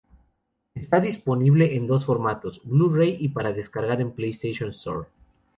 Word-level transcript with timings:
Está 0.73 0.99
disponible 0.99 1.75
en 1.75 1.85
dos 1.85 2.05
formatos: 2.07 2.59
Blu-ray 2.63 3.17
y 3.19 3.29
para 3.29 3.53
descargar 3.53 4.01
en 4.01 4.13
PlayStation 4.13 4.71
Store. 4.71 5.05